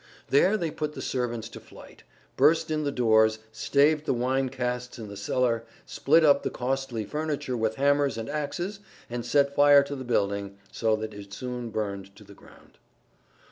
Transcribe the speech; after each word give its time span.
There 0.29 0.57
they 0.57 0.71
put 0.71 0.93
the 0.93 1.01
servants 1.03 1.47
to 1.49 1.59
flight, 1.59 2.01
burst 2.35 2.71
in 2.71 2.85
the 2.85 2.91
doors, 2.91 3.37
staved 3.51 4.07
the 4.07 4.15
wine 4.15 4.49
casks 4.49 4.97
in 4.97 5.09
the 5.09 5.15
cellar, 5.15 5.63
split 5.85 6.25
up 6.25 6.41
the 6.41 6.49
costly 6.49 7.05
furniture 7.05 7.55
with 7.55 7.75
hammers 7.75 8.17
and 8.17 8.27
axes 8.27 8.79
and 9.11 9.23
set 9.23 9.53
fire 9.53 9.83
to 9.83 9.95
the 9.95 10.03
building, 10.03 10.57
so 10.71 10.95
that 10.95 11.13
it 11.13 11.31
soon 11.31 11.69
burned 11.69 12.15
to 12.15 12.23
the 12.23 12.33
ground. 12.33 12.79